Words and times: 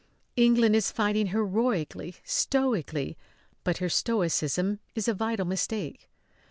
England 0.35 0.75
is 0.75 0.89
fighting 0.89 1.27
heroically, 1.27 2.15
stoically; 2.23 3.19
but 3.63 3.77
her 3.77 3.87
stoicism 3.87 4.79
is 4.95 5.07
a 5.07 5.13
vital 5.13 5.45
mistake. 5.45 6.09